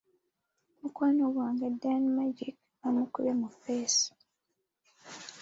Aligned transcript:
Mukwano 0.79 1.21
gwange 1.33 1.65
Dan 1.81 2.03
Magic 2.15 2.55
bamukubye 2.79 3.31
mu 3.39 3.47
ffeesi! 3.53 4.09